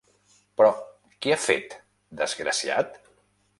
[0.29, 0.69] -Però,
[1.25, 1.77] què ha fet,
[2.25, 3.01] desgraciat?